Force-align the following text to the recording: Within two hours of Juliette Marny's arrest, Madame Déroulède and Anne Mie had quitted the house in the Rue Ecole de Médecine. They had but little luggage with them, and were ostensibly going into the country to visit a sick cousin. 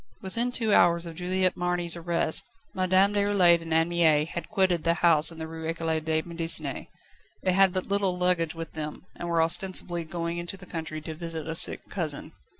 Within 0.23 0.51
two 0.51 0.73
hours 0.73 1.05
of 1.05 1.13
Juliette 1.15 1.55
Marny's 1.55 1.95
arrest, 1.95 2.43
Madame 2.73 3.13
Déroulède 3.13 3.61
and 3.61 3.71
Anne 3.71 3.89
Mie 3.89 4.25
had 4.25 4.49
quitted 4.49 4.83
the 4.83 4.95
house 4.95 5.31
in 5.31 5.37
the 5.37 5.47
Rue 5.47 5.67
Ecole 5.67 5.99
de 5.99 6.23
Médecine. 6.23 6.87
They 7.43 7.51
had 7.53 7.71
but 7.71 7.87
little 7.87 8.17
luggage 8.17 8.55
with 8.55 8.73
them, 8.73 9.05
and 9.15 9.29
were 9.29 9.43
ostensibly 9.43 10.03
going 10.03 10.39
into 10.39 10.57
the 10.57 10.65
country 10.65 11.01
to 11.01 11.13
visit 11.13 11.47
a 11.47 11.53
sick 11.53 11.87
cousin. 11.89 12.33